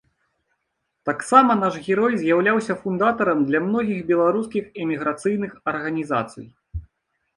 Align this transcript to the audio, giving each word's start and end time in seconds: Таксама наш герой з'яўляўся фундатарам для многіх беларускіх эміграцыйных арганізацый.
Таксама 1.09 1.51
наш 1.63 1.75
герой 1.89 2.13
з'яўляўся 2.21 2.77
фундатарам 2.85 3.43
для 3.49 3.59
многіх 3.67 3.99
беларускіх 4.13 4.63
эміграцыйных 4.85 5.51
арганізацый. 5.75 6.47